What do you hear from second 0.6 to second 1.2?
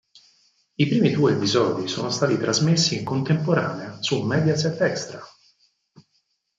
I primi